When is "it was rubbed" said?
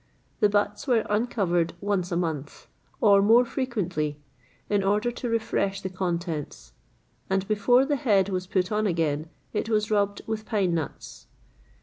9.53-10.23